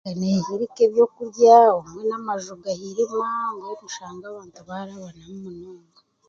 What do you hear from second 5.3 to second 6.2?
munonga